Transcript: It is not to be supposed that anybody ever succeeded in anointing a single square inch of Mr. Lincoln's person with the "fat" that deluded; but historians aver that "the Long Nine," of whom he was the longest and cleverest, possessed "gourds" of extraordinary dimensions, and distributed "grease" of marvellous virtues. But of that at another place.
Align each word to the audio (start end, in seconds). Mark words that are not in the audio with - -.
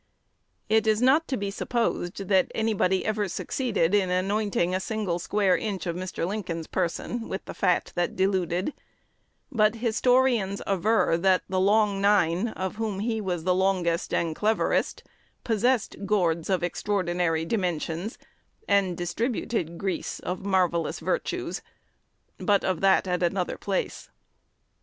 It 0.67 0.87
is 0.87 0.99
not 0.99 1.27
to 1.27 1.37
be 1.37 1.51
supposed 1.51 2.27
that 2.27 2.51
anybody 2.55 3.05
ever 3.05 3.27
succeeded 3.27 3.93
in 3.93 4.09
anointing 4.09 4.73
a 4.73 4.79
single 4.79 5.19
square 5.19 5.55
inch 5.55 5.85
of 5.85 5.95
Mr. 5.95 6.25
Lincoln's 6.27 6.65
person 6.65 7.29
with 7.29 7.45
the 7.45 7.53
"fat" 7.53 7.91
that 7.93 8.15
deluded; 8.15 8.73
but 9.51 9.75
historians 9.75 10.59
aver 10.65 11.17
that 11.19 11.43
"the 11.47 11.59
Long 11.59 12.01
Nine," 12.01 12.47
of 12.47 12.77
whom 12.77 12.99
he 13.01 13.21
was 13.21 13.43
the 13.43 13.53
longest 13.53 14.11
and 14.11 14.35
cleverest, 14.35 15.03
possessed 15.43 15.95
"gourds" 16.03 16.49
of 16.49 16.63
extraordinary 16.63 17.45
dimensions, 17.45 18.17
and 18.67 18.97
distributed 18.97 19.77
"grease" 19.77 20.19
of 20.21 20.43
marvellous 20.43 20.99
virtues. 20.99 21.61
But 22.39 22.63
of 22.63 22.81
that 22.81 23.07
at 23.07 23.21
another 23.21 23.59
place. 23.59 24.09